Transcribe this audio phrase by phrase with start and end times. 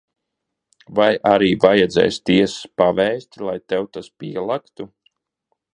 [0.99, 4.91] Vai arī vajadzēs tiesas pavēsti, lai tev tas pielektu?